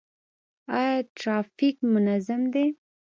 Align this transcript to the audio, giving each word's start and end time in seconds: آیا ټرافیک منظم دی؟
آیا 0.77 0.95
ټرافیک 1.19 1.75
منظم 1.93 2.41
دی؟ 2.53 2.65